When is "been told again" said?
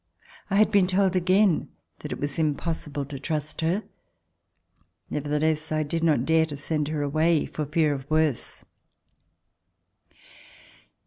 0.71-1.69